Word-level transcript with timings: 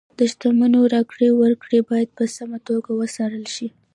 د 0.17 0.19
شتمنیو 0.31 0.91
راکړې 0.95 1.27
ورکړې 1.41 1.79
باید 1.89 2.09
په 2.17 2.23
سمه 2.35 2.59
توګه 2.67 2.89
وڅارل 2.93 3.45
شي. 3.55 3.67